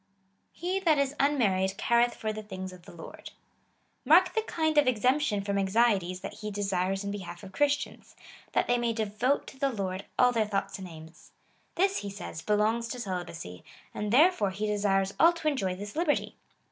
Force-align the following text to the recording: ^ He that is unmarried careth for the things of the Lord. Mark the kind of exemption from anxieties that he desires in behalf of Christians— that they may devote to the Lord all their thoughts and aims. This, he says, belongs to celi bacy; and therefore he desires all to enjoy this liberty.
^ 0.01 0.03
He 0.51 0.79
that 0.79 0.97
is 0.97 1.13
unmarried 1.19 1.77
careth 1.77 2.15
for 2.15 2.33
the 2.33 2.41
things 2.41 2.73
of 2.73 2.85
the 2.87 2.91
Lord. 2.91 3.29
Mark 4.03 4.33
the 4.33 4.41
kind 4.41 4.79
of 4.79 4.87
exemption 4.87 5.43
from 5.43 5.59
anxieties 5.59 6.21
that 6.21 6.39
he 6.39 6.49
desires 6.49 7.03
in 7.03 7.11
behalf 7.11 7.43
of 7.43 7.51
Christians— 7.51 8.15
that 8.53 8.65
they 8.65 8.79
may 8.79 8.93
devote 8.93 9.45
to 9.45 9.59
the 9.59 9.69
Lord 9.69 10.05
all 10.17 10.31
their 10.31 10.47
thoughts 10.47 10.79
and 10.79 10.87
aims. 10.87 11.29
This, 11.75 11.97
he 11.97 12.09
says, 12.09 12.41
belongs 12.41 12.87
to 12.87 12.99
celi 12.99 13.25
bacy; 13.25 13.61
and 13.93 14.11
therefore 14.11 14.49
he 14.49 14.65
desires 14.65 15.13
all 15.19 15.33
to 15.33 15.47
enjoy 15.47 15.75
this 15.75 15.95
liberty. 15.95 16.35